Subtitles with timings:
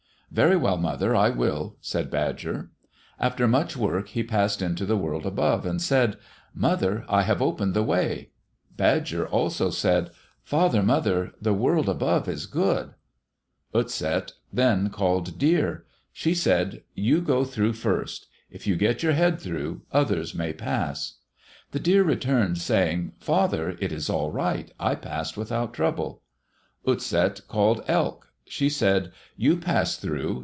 [0.33, 2.71] "Very well, mother, I will," said Badger.
[3.19, 6.15] After much work he passed into the world above, and said,
[6.55, 8.29] "Mother, I have opened the way."
[8.77, 10.09] Badger also said,
[10.41, 12.93] "Father mother, the world above is good."
[13.75, 15.83] Utset then called Deer.
[16.13, 18.27] She said, "You go through first.
[18.49, 21.17] If you can get your head through, others may pass."
[21.71, 24.71] The deer returned saying, "Father, it is all right.
[24.79, 26.21] I passed without trouble."
[26.87, 28.29] Utset called Elk.
[28.47, 30.39] She said, "You pass through.